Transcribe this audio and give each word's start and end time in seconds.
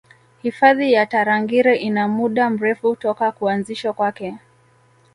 Hifadhi 0.43 0.93
ya 0.93 1.05
Tarangire 1.05 1.75
ina 1.75 2.07
muda 2.07 2.49
mrefu 2.49 2.95
toka 2.95 3.31
kuanzishwa 3.31 3.93
kwake 3.93 4.37